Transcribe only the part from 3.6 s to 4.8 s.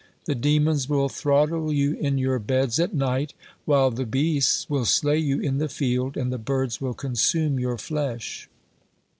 while the beasts